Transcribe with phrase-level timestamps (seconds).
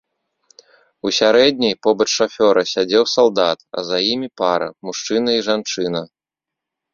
[1.07, 6.01] У сярэдняй побач шафёра сядзеў салдат, а за імі пара, мужчына і жанчына.